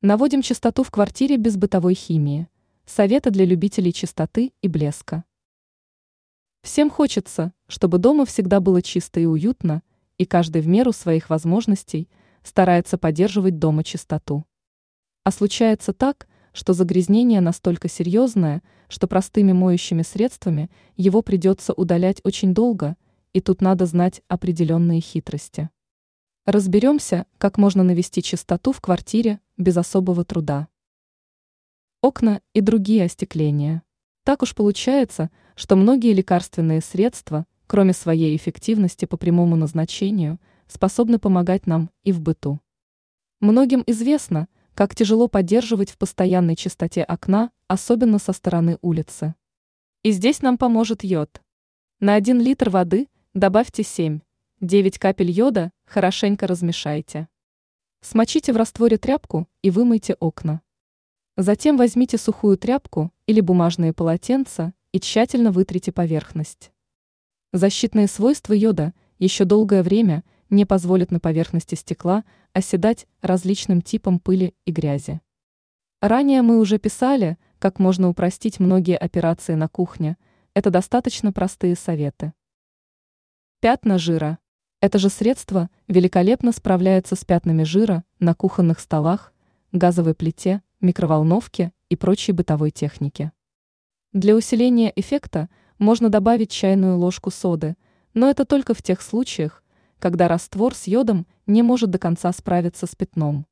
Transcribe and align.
Наводим 0.00 0.42
чистоту 0.42 0.84
в 0.84 0.92
квартире 0.92 1.38
без 1.38 1.56
бытовой 1.56 1.94
химии. 1.94 2.46
Советы 2.86 3.32
для 3.32 3.44
любителей 3.44 3.92
чистоты 3.92 4.52
и 4.62 4.68
блеска. 4.68 5.24
Всем 6.62 6.88
хочется, 6.88 7.52
чтобы 7.66 7.98
дома 7.98 8.24
всегда 8.24 8.60
было 8.60 8.80
чисто 8.80 9.18
и 9.18 9.26
уютно, 9.26 9.82
и 10.16 10.24
каждый 10.24 10.62
в 10.62 10.68
меру 10.68 10.92
своих 10.92 11.30
возможностей 11.30 12.08
старается 12.44 12.96
поддерживать 12.96 13.58
дома 13.58 13.82
чистоту. 13.82 14.44
А 15.24 15.32
случается 15.32 15.92
так, 15.92 16.28
что 16.52 16.74
загрязнение 16.74 17.40
настолько 17.40 17.88
серьезное, 17.88 18.62
что 18.88 19.08
простыми 19.08 19.50
моющими 19.50 20.02
средствами 20.02 20.70
его 20.96 21.22
придется 21.22 21.72
удалять 21.72 22.20
очень 22.22 22.54
долго, 22.54 22.96
и 23.32 23.40
тут 23.40 23.60
надо 23.60 23.84
знать 23.84 24.22
определенные 24.28 25.00
хитрости. 25.00 25.70
Разберемся, 26.50 27.26
как 27.36 27.58
можно 27.58 27.82
навести 27.82 28.22
чистоту 28.22 28.72
в 28.72 28.80
квартире 28.80 29.38
без 29.58 29.76
особого 29.76 30.24
труда. 30.24 30.68
Окна 32.00 32.40
и 32.54 32.62
другие 32.62 33.04
остекления. 33.04 33.82
Так 34.24 34.42
уж 34.42 34.54
получается, 34.54 35.30
что 35.56 35.76
многие 35.76 36.14
лекарственные 36.14 36.80
средства, 36.80 37.44
кроме 37.66 37.92
своей 37.92 38.34
эффективности 38.34 39.04
по 39.04 39.18
прямому 39.18 39.56
назначению, 39.56 40.40
способны 40.68 41.18
помогать 41.18 41.66
нам 41.66 41.90
и 42.02 42.12
в 42.12 42.22
быту. 42.22 42.60
Многим 43.40 43.84
известно, 43.86 44.48
как 44.72 44.94
тяжело 44.94 45.28
поддерживать 45.28 45.90
в 45.90 45.98
постоянной 45.98 46.56
чистоте 46.56 47.02
окна, 47.02 47.50
особенно 47.66 48.18
со 48.18 48.32
стороны 48.32 48.78
улицы. 48.80 49.34
И 50.02 50.12
здесь 50.12 50.40
нам 50.40 50.56
поможет 50.56 51.04
йод. 51.04 51.42
На 52.00 52.14
1 52.14 52.40
литр 52.40 52.70
воды 52.70 53.08
добавьте 53.34 53.82
7 53.82 54.20
9 54.60 54.98
капель 54.98 55.30
йода 55.30 55.70
хорошенько 55.84 56.48
размешайте. 56.48 57.28
Смочите 58.00 58.52
в 58.52 58.56
растворе 58.56 58.98
тряпку 58.98 59.46
и 59.62 59.70
вымойте 59.70 60.14
окна. 60.14 60.62
Затем 61.36 61.76
возьмите 61.76 62.18
сухую 62.18 62.58
тряпку 62.58 63.12
или 63.26 63.40
бумажные 63.40 63.92
полотенца 63.92 64.74
и 64.90 64.98
тщательно 64.98 65.52
вытрите 65.52 65.92
поверхность. 65.92 66.72
Защитные 67.52 68.08
свойства 68.08 68.52
йода 68.52 68.94
еще 69.20 69.44
долгое 69.44 69.84
время 69.84 70.24
не 70.50 70.64
позволят 70.64 71.12
на 71.12 71.20
поверхности 71.20 71.76
стекла 71.76 72.24
оседать 72.52 73.06
различным 73.20 73.80
типам 73.80 74.18
пыли 74.18 74.56
и 74.64 74.72
грязи. 74.72 75.20
Ранее 76.00 76.42
мы 76.42 76.58
уже 76.58 76.80
писали, 76.80 77.38
как 77.60 77.78
можно 77.78 78.08
упростить 78.08 78.58
многие 78.58 78.96
операции 78.96 79.54
на 79.54 79.68
кухне. 79.68 80.16
Это 80.52 80.70
достаточно 80.70 81.32
простые 81.32 81.76
советы. 81.76 82.32
Пятна 83.60 83.98
жира. 83.98 84.38
Это 84.80 85.00
же 85.00 85.08
средство 85.08 85.70
великолепно 85.88 86.52
справляется 86.52 87.16
с 87.16 87.24
пятнами 87.24 87.64
жира 87.64 88.04
на 88.20 88.32
кухонных 88.36 88.78
столах, 88.78 89.32
газовой 89.72 90.14
плите, 90.14 90.62
микроволновке 90.80 91.72
и 91.88 91.96
прочей 91.96 92.30
бытовой 92.30 92.70
технике. 92.70 93.32
Для 94.12 94.36
усиления 94.36 94.92
эффекта 94.94 95.48
можно 95.80 96.10
добавить 96.10 96.52
чайную 96.52 96.96
ложку 96.96 97.32
соды, 97.32 97.76
но 98.14 98.30
это 98.30 98.44
только 98.44 98.72
в 98.72 98.80
тех 98.80 99.02
случаях, 99.02 99.64
когда 99.98 100.28
раствор 100.28 100.76
с 100.76 100.86
йодом 100.86 101.26
не 101.48 101.64
может 101.64 101.90
до 101.90 101.98
конца 101.98 102.32
справиться 102.32 102.86
с 102.86 102.94
пятном. 102.94 103.47